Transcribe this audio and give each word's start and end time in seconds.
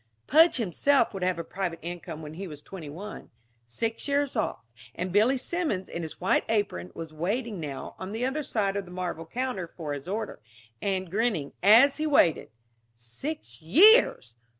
Pudge 0.25 0.55
himself 0.57 1.13
would 1.13 1.21
have 1.21 1.37
a 1.37 1.43
private 1.43 1.77
income 1.83 2.23
when 2.23 2.33
he 2.33 2.47
was 2.47 2.59
twenty 2.59 2.89
one. 2.89 3.29
Six 3.67 4.07
years 4.07 4.35
off... 4.35 4.65
and 4.95 5.11
Billy 5.11 5.37
Simmons 5.37 5.87
in 5.87 6.01
his 6.01 6.19
white 6.19 6.43
apron, 6.49 6.89
was 6.95 7.13
waiting 7.13 7.59
now, 7.59 7.93
on 7.99 8.11
the 8.11 8.25
other 8.25 8.41
side 8.41 8.75
of 8.75 8.85
the 8.85 8.89
marble 8.91 9.27
counter, 9.27 9.67
for 9.67 9.93
his 9.93 10.07
order 10.07 10.39
and 10.81 11.11
grinning 11.11 11.53
as 11.61 11.97
he 11.97 12.07
waited. 12.07 12.49
Six 12.95 13.61
years! 13.61 14.33